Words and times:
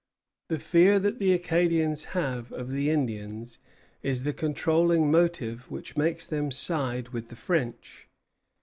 "The 0.49 0.57
fear 0.57 0.97
that 0.97 1.19
the 1.19 1.31
Acadians 1.31 2.05
have 2.17 2.51
of 2.51 2.71
the 2.71 2.89
Indians 2.89 3.59
is 4.01 4.23
the 4.23 4.33
controlling 4.33 5.11
motive 5.11 5.69
which 5.69 5.95
makes 5.95 6.25
them 6.25 6.49
side 6.49 7.09
with 7.09 7.27
the 7.29 7.35
French. 7.35 8.07